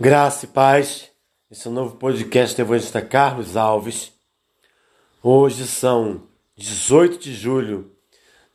[0.00, 1.10] Graça e paz.
[1.50, 4.12] Esse é o novo podcast evangelista Carlos Alves.
[5.20, 6.22] Hoje são
[6.56, 7.90] 18 de julho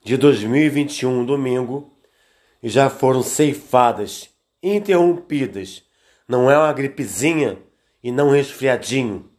[0.02, 1.94] de 2021, domingo,
[2.62, 4.30] e já foram ceifadas,
[4.64, 5.84] interrompidas.
[6.30, 7.60] Não é uma gripezinha
[8.02, 9.30] e não resfriadinho.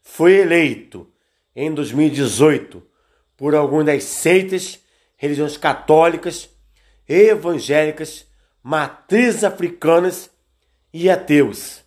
[0.01, 1.07] foi eleito
[1.61, 2.81] em 2018
[3.37, 4.79] por algumas das seitas,
[5.17, 6.49] religiões católicas,
[7.09, 8.27] evangélicas,
[8.63, 10.31] matrizes africanas
[10.93, 11.83] e ateus.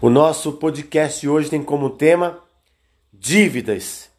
[0.00, 2.42] O nosso podcast hoje tem como tema
[3.12, 4.10] dívidas.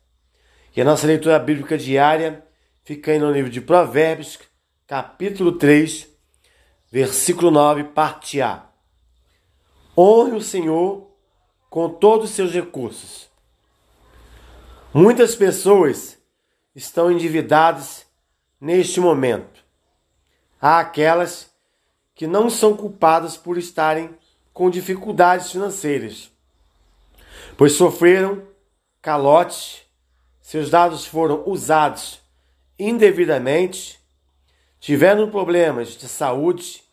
[0.75, 2.45] E a nossa leitura bíblica diária
[2.83, 4.37] fica aí no livro de Provérbios,
[4.85, 6.07] capítulo 3,
[6.91, 8.67] versículo 9, parte A.
[9.97, 11.11] Honre o Senhor
[11.67, 13.26] com todos os seus recursos
[14.99, 16.17] Muitas pessoas
[16.75, 18.07] estão endividadas
[18.59, 19.63] neste momento.
[20.59, 21.53] Há aquelas
[22.15, 24.09] que não são culpadas por estarem
[24.51, 26.31] com dificuldades financeiras,
[27.55, 28.41] pois sofreram
[28.99, 29.87] calote,
[30.41, 32.19] seus dados foram usados
[32.79, 34.03] indevidamente,
[34.79, 36.83] tiveram problemas de saúde,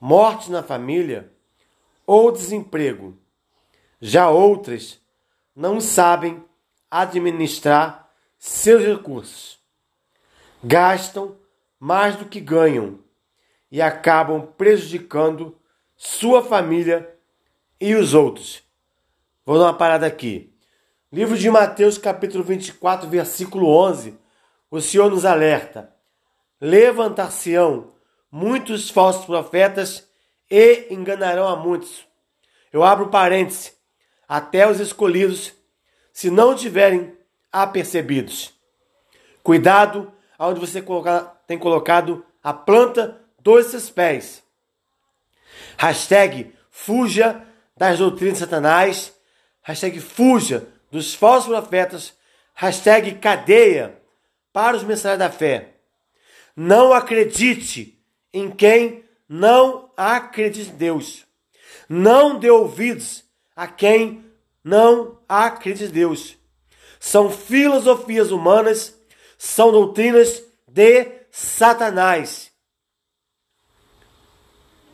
[0.00, 1.28] morte na família
[2.06, 3.18] ou desemprego.
[4.00, 5.00] Já outras
[5.56, 6.40] não sabem
[6.92, 9.58] administrar seus recursos.
[10.62, 11.38] Gastam
[11.80, 12.98] mais do que ganham
[13.70, 15.58] e acabam prejudicando
[15.96, 17.18] sua família
[17.80, 18.62] e os outros.
[19.46, 20.54] Vou dar uma parada aqui.
[21.10, 24.18] Livro de Mateus, capítulo 24, versículo 11.
[24.70, 25.94] O Senhor nos alerta:
[26.60, 27.94] Levantar-se-ão
[28.30, 30.06] muitos falsos profetas
[30.50, 32.06] e enganarão a muitos.
[32.70, 33.74] Eu abro parênteses.
[34.28, 35.52] Até os escolhidos
[36.12, 37.16] se não tiverem
[37.50, 38.52] apercebidos.
[39.42, 40.82] Cuidado aonde você
[41.46, 44.42] tem colocado a planta dos seus pés.
[45.76, 47.46] Hashtag fuja
[47.76, 49.14] das doutrinas de Satanás.
[49.62, 52.14] Hashtag fuja dos falsos profetas.
[52.54, 53.98] Hashtag cadeia
[54.52, 55.74] para os mensagens da fé.
[56.54, 57.98] Não acredite
[58.32, 61.24] em quem não acredita em Deus.
[61.88, 63.24] Não dê ouvidos
[63.56, 64.24] a quem
[64.62, 66.36] não acredita em Deus.
[67.00, 68.98] São filosofias humanas,
[69.36, 72.52] são doutrinas de Satanás.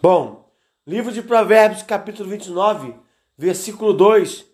[0.01, 0.51] Bom,
[0.87, 2.95] livro de Provérbios, capítulo 29,
[3.37, 4.47] versículo 2,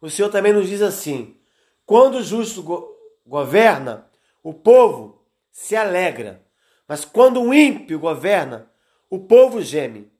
[0.00, 1.36] o Senhor também nos diz assim:
[1.84, 4.10] Quando o justo go governa,
[4.42, 6.44] o povo se alegra,
[6.86, 8.70] mas quando o ímpio governa,
[9.08, 10.10] o povo geme.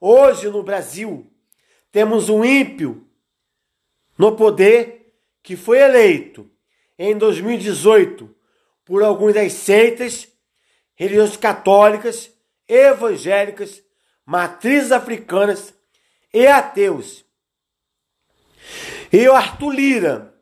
[0.00, 1.30] Hoje no Brasil,
[1.92, 3.09] temos um ímpio
[4.20, 6.46] no poder que foi eleito
[6.98, 8.28] em 2018
[8.84, 10.28] por algumas das seitas,
[10.94, 12.30] religiões católicas,
[12.68, 13.82] evangélicas,
[14.26, 15.72] matrizes africanas
[16.34, 17.24] e ateus.
[19.10, 20.34] E o Arthur Lira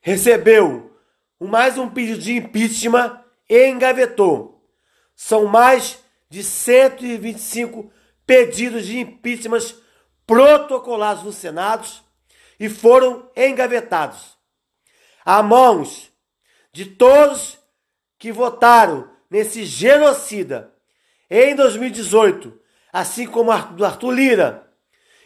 [0.00, 0.92] recebeu
[1.38, 4.68] mais um pedido de impeachment e engavetou.
[5.14, 7.88] São mais de 125
[8.26, 9.76] pedidos de impeachment
[10.26, 12.04] protocolados no Senado
[12.58, 14.36] e foram engavetados.
[15.24, 16.10] A mãos
[16.72, 17.58] de todos
[18.18, 20.72] que votaram nesse genocida
[21.28, 22.58] em 2018,
[22.92, 24.70] assim como do Arthur Lira,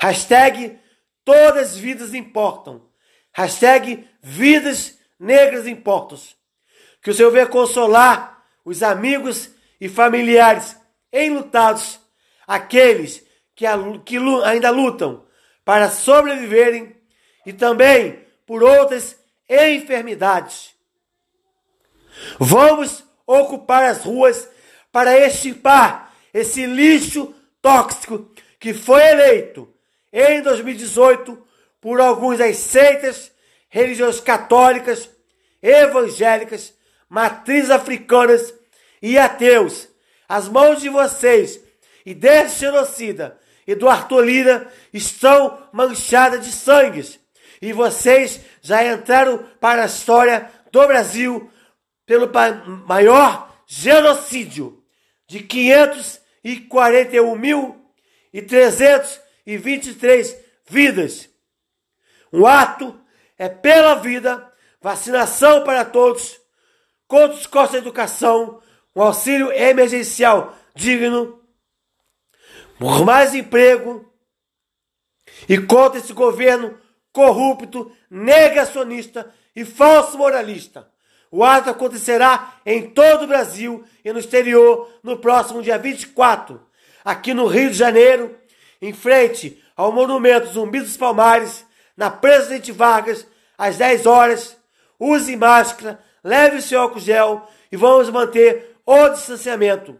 [0.00, 0.78] Hashtag
[1.26, 2.88] todas as vidas importam.
[3.34, 6.18] Hashtag vidas negras importam.
[7.02, 10.74] Que o Senhor venha consolar os amigos e familiares
[11.12, 12.00] enlutados,
[12.46, 13.22] aqueles
[13.54, 13.66] que,
[14.06, 15.26] que ainda lutam
[15.66, 16.96] para sobreviverem
[17.44, 19.18] e também por outras
[19.48, 20.74] enfermidades.
[22.38, 24.48] Vamos ocupar as ruas
[24.90, 29.72] para extirpar esse lixo tóxico que foi eleito
[30.12, 31.46] em 2018
[31.80, 33.32] por alguns das seitas
[33.68, 35.08] religiosas católicas,
[35.62, 36.74] evangélicas,
[37.08, 38.52] matrizes africanas
[39.00, 39.88] e ateus.
[40.28, 41.60] As mãos de vocês
[42.04, 47.18] e desse genocida e do Arthur Lira estão manchadas de sangue.
[47.62, 51.50] E vocês já entraram para a história do Brasil
[52.06, 52.30] pelo
[52.86, 54.82] maior genocídio
[55.26, 55.40] de
[59.46, 60.36] 541.323
[60.68, 61.28] vidas.
[62.32, 62.98] O ato
[63.36, 66.40] é pela vida, vacinação para todos,
[67.08, 68.62] contra os custos da educação,
[68.94, 71.42] um auxílio emergencial digno,
[72.78, 74.10] por mais emprego
[75.48, 76.78] e contra esse governo
[77.12, 80.90] corrupto, negacionista e falso moralista.
[81.30, 86.60] O ato acontecerá em todo o Brasil e no exterior no próximo dia 24,
[87.04, 88.39] aqui no Rio de Janeiro,
[88.80, 91.66] em frente ao Monumento Zumbi dos Palmares,
[91.96, 94.56] na Presidente Vargas, às 10 horas.
[94.98, 99.98] Use máscara, leve seu álcool gel e vamos manter o distanciamento.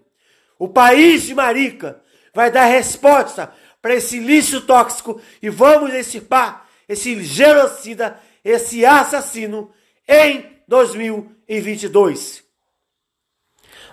[0.59, 2.03] O país de Marica
[2.35, 9.73] vai dar resposta para esse lixo tóxico e vamos extirpar esse genocida, esse assassino
[10.07, 12.45] em 2022.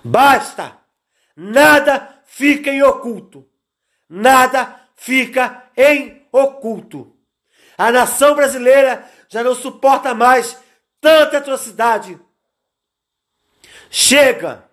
[0.03, 0.77] Basta!
[1.35, 3.47] Nada fica em oculto.
[4.09, 7.15] Nada fica em oculto.
[7.77, 10.57] A nação brasileira já não suporta mais
[10.99, 12.19] tanta atrocidade.
[13.89, 14.67] Chega!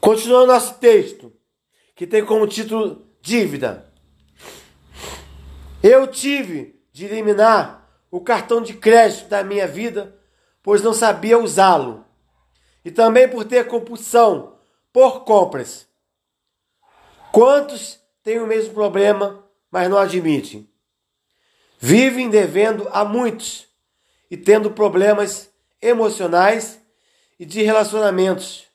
[0.00, 1.32] Continuando nosso texto,
[1.94, 3.92] que tem como título Dívida.
[5.82, 10.16] Eu tive de eliminar o cartão de crédito da minha vida,
[10.62, 12.04] pois não sabia usá-lo.
[12.84, 14.58] E também por ter compulsão
[14.92, 15.88] por compras.
[17.32, 20.68] Quantos têm o mesmo problema, mas não admitem?
[21.78, 23.66] Vivem devendo a muitos
[24.30, 26.80] e tendo problemas emocionais
[27.38, 28.66] e de relacionamentos.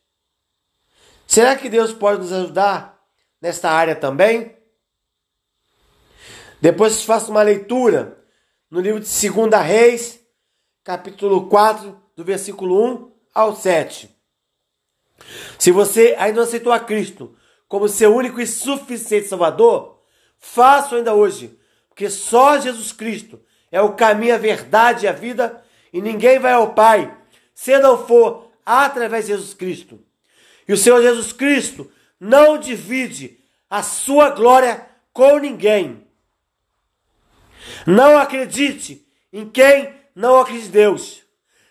[1.26, 3.02] Será que Deus pode nos ajudar
[3.42, 4.58] nesta área também?
[6.60, 8.18] Depois faço uma leitura
[8.70, 10.20] no livro de 2 Reis,
[10.84, 14.14] capítulo 4, do versículo 1 ao 7.
[15.58, 17.37] Se você ainda não aceitou a Cristo
[17.68, 20.00] como seu único e suficiente Salvador,
[20.38, 21.58] faça ainda hoje,
[21.90, 23.40] porque só Jesus Cristo
[23.72, 27.16] é o caminho, a verdade e a vida, e ninguém vai ao Pai
[27.54, 30.00] se não for através de Jesus Cristo.
[30.68, 36.06] E o Senhor Jesus Cristo não divide a sua glória com ninguém.
[37.86, 41.24] Não acredite em quem não acredita em Deus.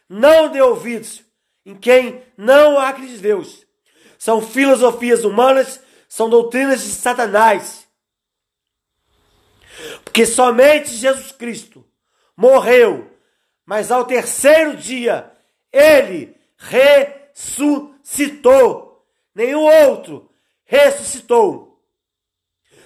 [0.08, 1.22] Não dê ouvidos
[1.64, 3.66] em quem não acredita em Deus.
[4.18, 7.86] São filosofias humanas, são doutrinas de Satanás.
[10.04, 11.84] Porque somente Jesus Cristo
[12.36, 13.10] morreu,
[13.64, 15.32] mas ao terceiro dia
[15.72, 17.96] ele ressuscitou.
[19.34, 20.30] Nenhum outro
[20.64, 21.82] ressuscitou.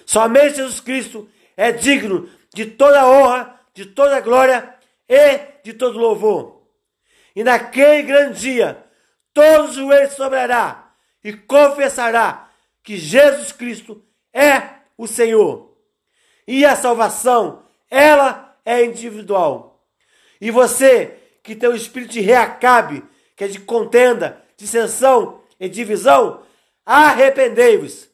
[0.05, 4.75] Somente Jesus Cristo é digno de toda honra, de toda glória
[5.07, 6.61] e de todo louvor.
[7.35, 8.83] E naquele grande dia,
[9.33, 12.50] todos os joelhos sobrará e confessará
[12.83, 14.61] que Jesus Cristo é
[14.97, 15.75] o Senhor.
[16.47, 19.83] E a salvação, ela é individual.
[20.39, 23.03] E você que tem o espírito de reacabe,
[23.35, 26.43] que é de contenda, dissensão e divisão,
[26.85, 28.09] arrependei-vos.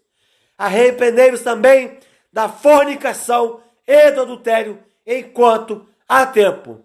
[0.58, 1.98] Arrependei-vos também
[2.32, 6.84] da fornicação e do adultério enquanto há tempo.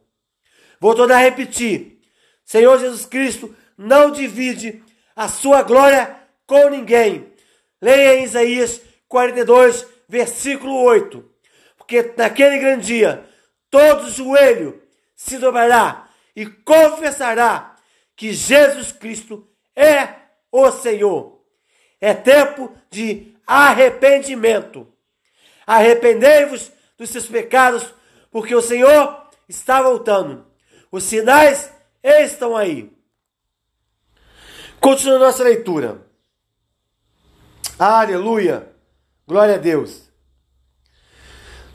[0.81, 2.01] Vou tornar a repetir:
[2.45, 4.83] Senhor Jesus Cristo não divide
[5.15, 7.32] a sua glória com ninguém.
[7.83, 11.29] Leia Isaías 42, versículo 8.
[11.77, 13.29] Porque naquele grande dia
[13.69, 14.81] todo joelho
[15.17, 17.75] se dobrará e confessará
[18.15, 20.09] que Jesus Cristo é
[20.53, 21.43] o Senhor.
[22.01, 24.87] É tempo de arrependimento.
[25.67, 27.93] Arrependei-vos dos seus pecados,
[28.31, 30.47] porque o Senhor está voltando.
[30.91, 31.73] Os sinais
[32.03, 32.93] estão aí.
[34.81, 36.12] Continuando nossa leitura.
[37.79, 38.71] Aleluia!
[39.27, 40.03] Glória a Deus.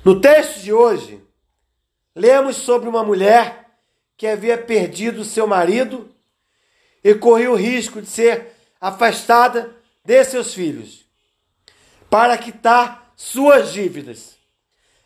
[0.06, 1.22] No texto de hoje,
[2.16, 3.77] lemos sobre uma mulher
[4.16, 6.10] que havia perdido seu marido
[7.04, 11.06] e corria o risco de ser afastada de seus filhos
[12.10, 14.38] para quitar suas dívidas.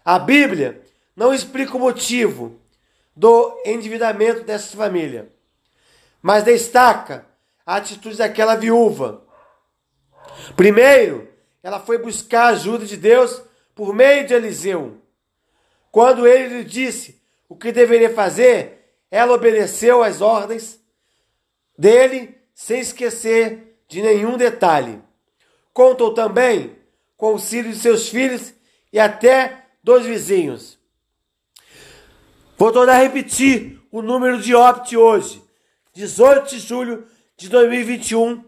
[0.04, 0.82] A Bíblia
[1.16, 2.60] não explica o motivo
[3.16, 5.32] do endividamento dessa família,
[6.22, 7.26] mas destaca
[7.66, 9.24] a atitude daquela viúva.
[10.56, 11.28] Primeiro,
[11.64, 13.42] ela foi buscar a ajuda de Deus
[13.76, 14.98] por meio de Eliseu.
[15.92, 20.80] Quando ele lhe disse o que deveria fazer, ela obedeceu às ordens
[21.78, 25.02] dele sem esquecer de nenhum detalhe.
[25.74, 26.76] Contou também
[27.18, 28.54] com o auxílio de seus filhos
[28.92, 30.80] e até dos vizinhos.
[32.58, 35.44] Vou tornar a repetir o número de óbito hoje,
[35.94, 38.44] 18 de julho de 2021,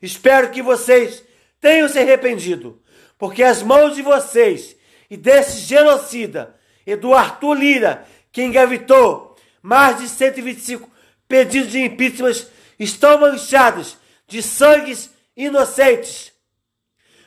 [0.00, 1.22] Espero que vocês
[1.60, 2.82] tenham se arrependido,
[3.16, 4.76] porque as mãos de vocês
[5.12, 10.90] e desse genocida, Eduardo Lira, que engavetou mais de 125
[11.28, 12.46] pedidos de impeachment,
[12.78, 16.32] estão manchadas de sangues inocentes.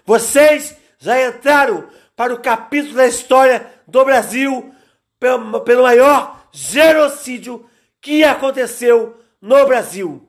[0.03, 4.73] Vocês já entraram para o capítulo da história do Brasil
[5.19, 7.69] pelo, pelo maior genocídio
[8.01, 10.27] que aconteceu no Brasil.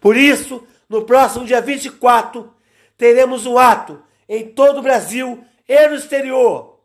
[0.00, 2.50] Por isso, no próximo dia 24,
[2.96, 6.80] teremos um ato em todo o Brasil e no exterior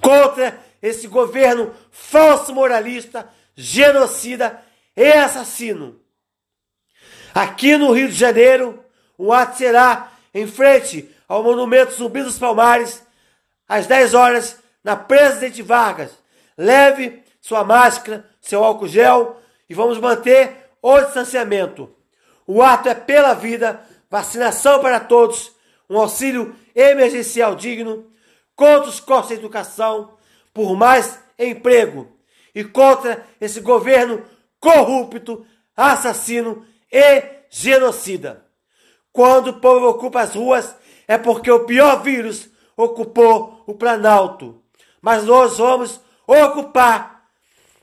[0.00, 4.62] contra esse governo falso moralista, genocida
[4.96, 6.00] e assassino.
[7.34, 8.84] Aqui no Rio de Janeiro,
[9.16, 13.02] o ato será em frente ao Monumento Zumbi dos Palmares,
[13.68, 16.10] às 10 horas, na Presidente Vargas.
[16.58, 21.94] Leve sua máscara, seu álcool gel e vamos manter o distanciamento.
[22.46, 23.80] O ato é pela vida,
[24.10, 25.52] vacinação para todos,
[25.92, 28.10] um auxílio emergencial digno,
[28.56, 30.14] contra os costos da educação,
[30.52, 32.08] por mais emprego
[32.54, 34.24] e contra esse governo
[34.58, 35.44] corrupto,
[35.76, 38.46] assassino e genocida.
[39.12, 40.74] Quando o povo ocupa as ruas,
[41.06, 44.62] é porque o pior vírus ocupou o Planalto.
[45.00, 47.28] Mas nós vamos ocupar,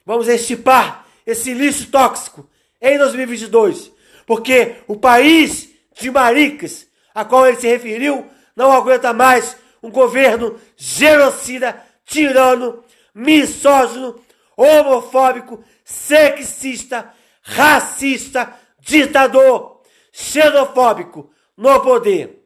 [0.06, 2.50] vamos estipar esse lixo tóxico
[2.82, 3.92] em 2022.
[4.26, 6.88] Porque o país de maricas,
[7.20, 12.82] a qual ele se referiu, não aguenta mais um governo genocida, tirano,
[13.14, 14.18] misógino,
[14.56, 19.82] homofóbico, sexista, racista, ditador,
[20.14, 22.42] xenofóbico no poder.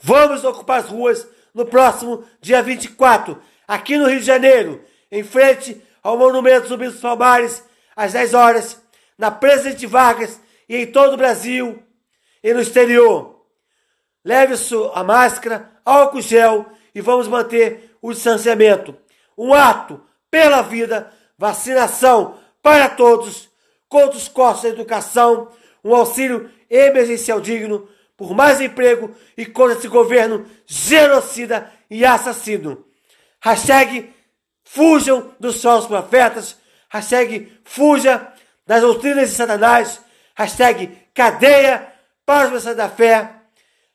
[0.00, 5.82] Vamos ocupar as ruas no próximo dia 24, aqui no Rio de Janeiro, em frente
[6.04, 7.64] ao Monumento Zumbi dos Palmares,
[7.96, 8.80] às 10 horas,
[9.18, 11.82] na Presidente Vargas e em todo o Brasil
[12.44, 13.35] e no exterior.
[14.26, 14.54] Leve
[14.92, 18.96] a máscara, álcool gel e vamos manter o distanciamento.
[19.38, 23.48] Um ato pela vida, vacinação para todos,
[23.88, 25.52] contra os costos da educação,
[25.84, 32.84] um auxílio emergencial digno, por mais emprego e contra esse governo genocida e assassino.
[33.40, 34.12] Hashtag
[34.64, 36.56] fujam dos falsos profetas.
[36.88, 38.26] Hashtag fuja
[38.66, 40.00] das doutrinas de Satanás.
[40.34, 41.86] Hashtag cadeia
[42.24, 43.35] para os da fé.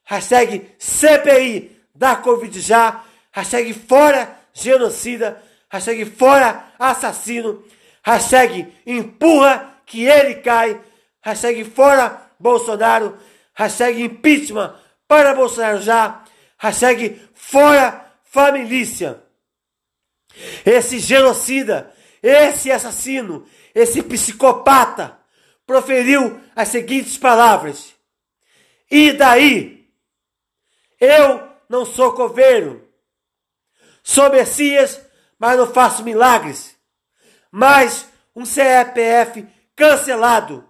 [0.03, 3.03] Hashtag CPI da Covid já.
[3.31, 5.41] Hashtag fora genocida.
[5.69, 7.63] Hashtag fora assassino.
[8.03, 10.79] Hashtag empurra que ele cai.
[11.21, 13.17] Hashtag fora Bolsonaro
[13.53, 14.73] hashtag impeachment
[15.07, 16.23] para Bolsonaro já,
[16.57, 19.21] hashtag fora família.
[20.65, 21.93] Esse genocida,
[22.23, 25.17] esse assassino, esse psicopata
[25.65, 27.93] proferiu as seguintes palavras:
[28.89, 29.80] E daí?
[31.01, 32.87] Eu não sou coveiro,
[34.03, 35.01] sou Messias,
[35.39, 36.77] mas não faço milagres.
[37.49, 40.63] Mas um CEPF cancelado.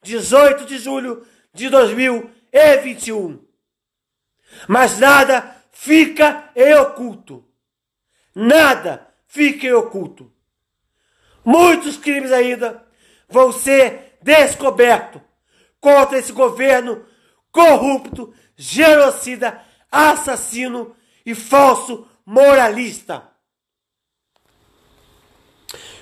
[0.01, 3.48] 18 de julho de 2021.
[4.67, 7.45] Mas nada fica em oculto.
[8.35, 10.31] Nada fica em oculto.
[11.43, 12.85] Muitos crimes ainda
[13.27, 15.21] vão ser descobertos
[15.79, 17.05] contra esse governo
[17.51, 23.29] corrupto, genocida, assassino e falso moralista.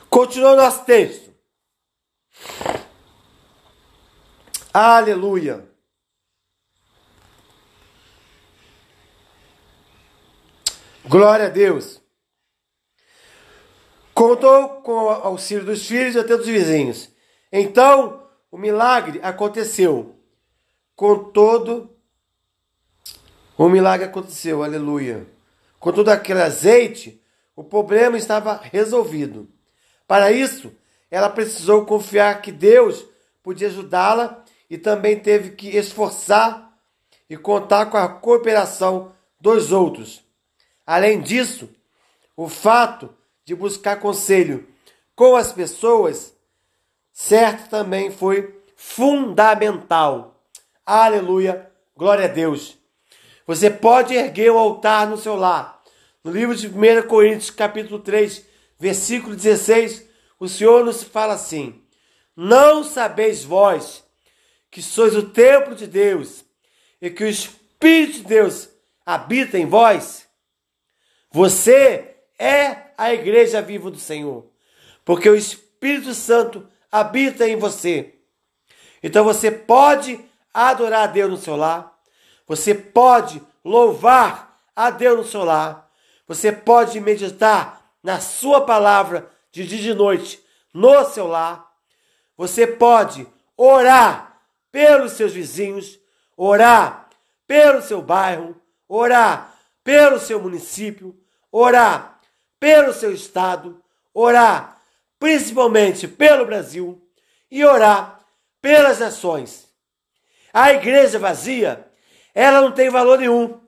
[0.10, 1.34] Continua nosso texto.
[4.74, 5.67] Aleluia.
[11.08, 12.02] Glória a Deus.
[14.14, 17.10] Contou com o auxílio dos filhos e até dos vizinhos.
[17.50, 20.16] Então, o milagre aconteceu.
[20.98, 21.96] Com todo
[23.58, 25.26] o milagre aconteceu, aleluia.
[25.80, 27.24] Com todo aquele azeite,
[27.56, 29.48] o problema estava resolvido.
[30.06, 30.74] Para isso,
[31.10, 33.06] ela precisou confiar que Deus
[33.42, 36.78] podia ajudá-la e também teve que esforçar
[37.30, 40.27] e contar com a cooperação dos outros.
[40.88, 41.70] Além disso,
[42.34, 43.14] o fato
[43.44, 44.66] de buscar conselho
[45.14, 46.34] com as pessoas
[47.12, 50.42] certo também foi fundamental.
[50.86, 52.78] Aleluia, glória a Deus.
[53.46, 55.84] Você pode erguer o altar no seu lar.
[56.24, 58.46] No livro de 1 Coríntios, capítulo 3,
[58.80, 60.08] versículo 16,
[60.40, 61.82] o Senhor nos fala assim:
[62.36, 64.06] Não sabeis vós
[64.72, 66.46] que sois o templo de Deus
[67.02, 68.70] e que o Espírito de Deus
[69.06, 70.27] habita em vós?
[71.38, 74.50] Você é a igreja viva do Senhor,
[75.06, 78.16] porque o Espírito Santo habita em você.
[79.04, 80.20] Então você pode
[80.52, 81.96] adorar a Deus no seu lar,
[82.48, 85.88] você pode louvar a Deus no seu lar,
[86.28, 91.72] você pode meditar na sua palavra de dia e de noite no seu lar,
[92.36, 96.00] você pode orar pelos seus vizinhos,
[96.36, 97.08] orar
[97.46, 101.16] pelo seu bairro, orar pelo seu município,
[101.60, 102.20] orar
[102.60, 103.82] pelo seu estado,
[104.14, 104.80] orar
[105.20, 107.02] principalmente pelo Brasil
[107.50, 108.20] e orar
[108.62, 109.68] pelas nações.
[110.54, 111.88] A igreja vazia,
[112.34, 113.60] ela não tem valor nenhum,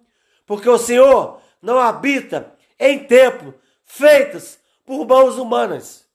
[0.46, 6.06] porque o Senhor não habita em templos feitos por mãos humanas.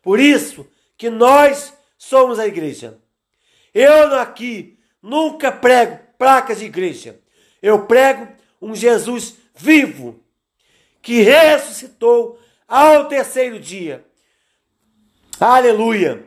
[0.00, 2.98] Por isso que nós somos a igreja.
[3.74, 7.20] Eu aqui nunca prego placas de igreja.
[7.60, 8.28] Eu prego
[8.60, 10.21] um Jesus vivo
[11.02, 14.06] que ressuscitou ao terceiro dia.
[15.38, 16.24] Aleluia!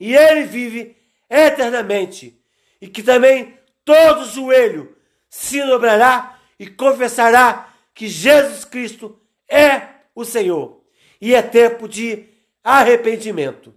[0.00, 0.96] E ele vive
[1.28, 2.40] eternamente.
[2.80, 4.96] E que também todo joelho
[5.28, 9.82] se dobrará e confessará que Jesus Cristo é
[10.14, 10.82] o Senhor.
[11.20, 12.28] E é tempo de
[12.62, 13.74] arrependimento.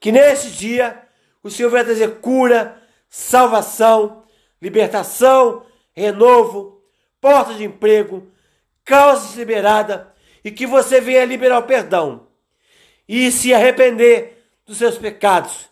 [0.00, 1.02] Que neste dia
[1.42, 4.24] o Senhor vai trazer cura, salvação,
[4.62, 6.82] libertação, renovo,
[7.20, 8.30] porta de emprego,
[8.88, 12.26] causa liberada e que você venha liberar o perdão
[13.06, 15.68] e se arrepender dos seus pecados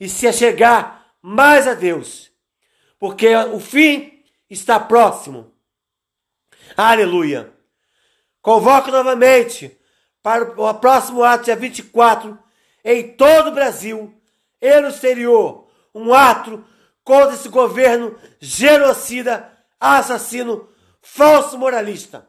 [0.00, 2.32] e se achegar mais a Deus,
[2.98, 5.52] porque o fim está próximo.
[6.76, 7.52] Aleluia.
[8.42, 9.78] Convoco novamente
[10.20, 12.36] para o próximo ato, dia 24,
[12.84, 14.20] em todo o Brasil
[14.60, 16.64] e no exterior, um ato
[17.04, 20.68] contra esse governo genocida, assassino,
[21.00, 22.27] falso moralista.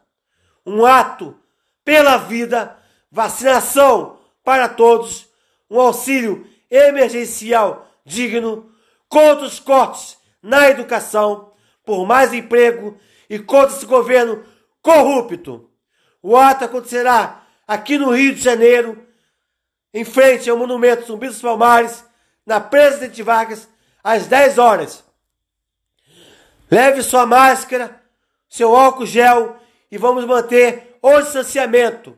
[0.64, 1.36] Um ato
[1.84, 2.76] pela vida,
[3.10, 5.28] vacinação para todos,
[5.68, 8.72] um auxílio emergencial digno,
[9.08, 11.52] contra os cortes na educação,
[11.84, 12.96] por mais emprego
[13.28, 14.44] e contra esse governo
[14.80, 15.68] corrupto.
[16.22, 19.06] O ato acontecerá aqui no Rio de Janeiro,
[19.92, 22.04] em frente ao monumento Zumbi dos Palmares,
[22.46, 23.68] na Presidente Vargas,
[24.02, 25.04] às 10 horas.
[26.70, 28.00] Leve sua máscara,
[28.48, 29.56] seu álcool gel
[29.90, 32.16] e vamos manter o distanciamento.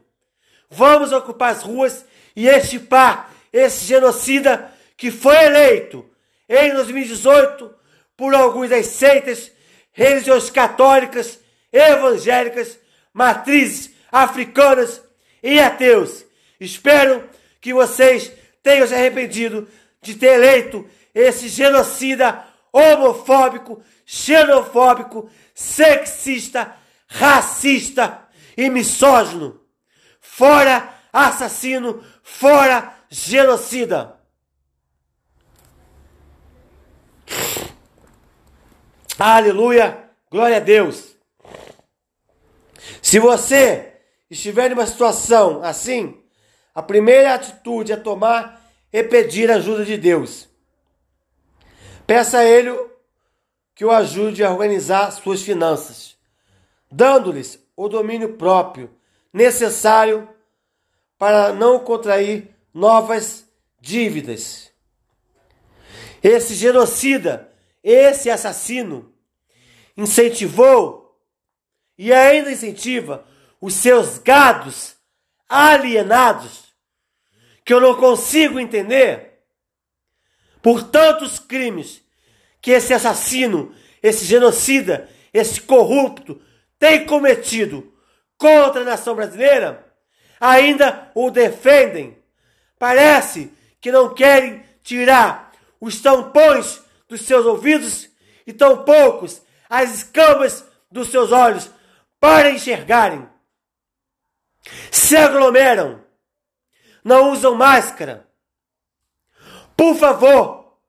[0.71, 2.05] Vamos ocupar as ruas
[2.35, 6.09] e estipar esse genocida que foi eleito
[6.49, 7.75] em 2018
[8.17, 9.51] por algumas das seitas
[9.93, 11.39] religiões católicas,
[11.73, 12.79] evangélicas,
[13.13, 15.03] matrizes africanas
[15.43, 16.25] e ateus.
[16.61, 17.29] Espero
[17.61, 18.33] que vocês
[18.63, 19.69] tenham se arrependido
[20.01, 26.75] de ter eleito esse genocida homofóbico, xenofóbico, sexista,
[27.13, 29.61] racista e misógino.
[30.21, 34.19] Fora assassino, fora genocida.
[39.19, 41.17] Aleluia, glória a Deus.
[43.01, 46.21] Se você estiver em uma situação assim,
[46.75, 48.61] a primeira atitude a tomar
[48.93, 50.49] é pedir ajuda de Deus.
[52.07, 52.71] Peça a Ele
[53.75, 56.12] que o ajude a organizar suas finanças,
[56.93, 58.91] dando-lhes o domínio próprio
[59.33, 60.29] necessário
[61.19, 63.49] para não contrair novas
[63.81, 64.71] dívidas.
[66.23, 67.51] Esse genocida,
[67.83, 69.13] esse assassino,
[69.97, 71.19] incentivou
[71.97, 73.27] e ainda incentiva
[73.61, 74.97] os seus gados
[75.49, 76.73] alienados,
[77.65, 79.41] que eu não consigo entender,
[80.61, 82.03] por tantos crimes
[82.61, 86.41] que esse assassino, esse genocida, esse corrupto
[86.83, 87.97] tem cometido
[88.37, 89.87] contra a nação brasileira,
[90.41, 92.21] ainda o defendem.
[92.77, 98.11] Parece que não querem tirar os tampões dos seus ouvidos
[98.45, 99.41] e tão poucos
[99.71, 101.71] as escamas dos seus olhos
[102.19, 103.29] para enxergarem
[104.91, 106.05] se aglomeram,
[107.05, 108.29] não usam máscara.
[109.77, 110.81] Por favor,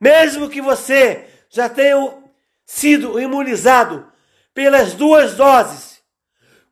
[0.00, 2.14] mesmo que você já tenha
[2.64, 4.15] sido imunizado
[4.56, 6.02] pelas duas doses,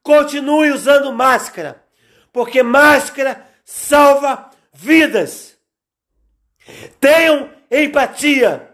[0.03, 1.85] continue usando máscara,
[2.33, 5.59] porque máscara salva vidas.
[6.99, 8.71] Tenham empatia,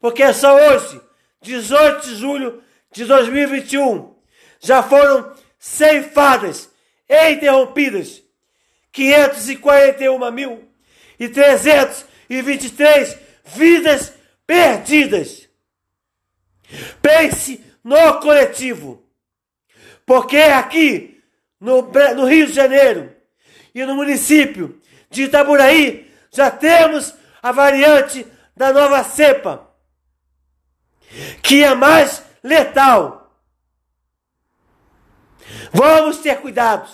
[0.00, 0.98] porque só hoje,
[1.42, 4.16] 18 de julho de 2021,
[4.58, 6.70] já foram ceifadas
[7.06, 8.22] e interrompidas
[8.90, 10.66] 541 mil
[11.20, 14.14] e 323 vidas
[14.46, 15.46] perdidas.
[17.02, 19.08] Pense no coletivo,
[20.04, 21.22] porque aqui
[21.60, 21.82] no,
[22.16, 23.14] no Rio de Janeiro
[23.72, 29.70] e no município de Itaburaí já temos a variante da nova cepa,
[31.40, 33.26] que é mais letal
[35.72, 36.88] Vamos ter cuidado.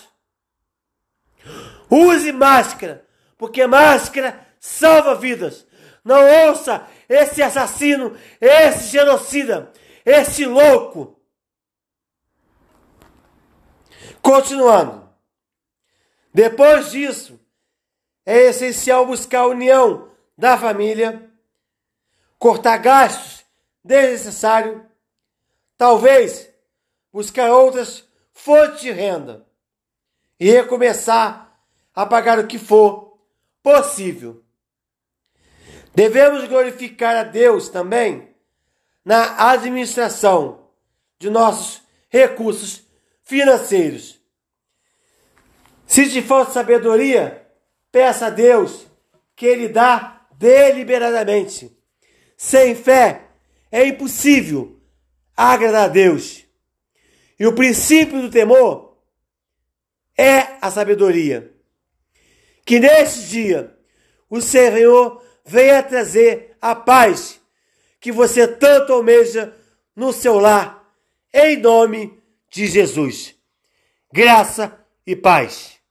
[1.91, 3.05] Use máscara,
[3.37, 5.67] porque máscara salva vidas.
[6.05, 9.71] Não ouça esse assassino, esse genocida,
[10.05, 11.21] esse louco.
[14.21, 15.09] Continuando.
[16.33, 17.39] Depois disso,
[18.25, 21.31] é essencial buscar a união da família,
[22.39, 23.45] cortar gastos
[23.85, 24.81] desnecessários,
[25.77, 26.49] talvez
[27.13, 29.47] buscar outras fonte de renda
[30.41, 31.61] e recomeçar
[31.95, 33.19] a pagar o que for
[33.63, 34.43] possível.
[35.95, 38.32] Devemos glorificar a Deus também
[39.05, 40.69] na administração
[41.19, 42.83] de nossos recursos
[43.25, 44.21] financeiros.
[45.87, 47.47] Se te falta sabedoria,
[47.91, 48.87] peça a Deus
[49.37, 51.77] que Ele dá deliberadamente.
[52.37, 53.29] Sem fé
[53.71, 54.81] é impossível
[55.37, 56.45] agradar a Deus.
[57.39, 58.99] E o princípio do temor
[60.17, 61.53] é a sabedoria.
[62.65, 63.77] Que neste dia
[64.31, 67.42] o Senhor venha trazer a paz
[68.03, 69.55] que você tanto almeja
[69.95, 70.93] no seu lar,
[71.33, 73.37] em nome de Jesus.
[74.13, 75.82] Graça e paz.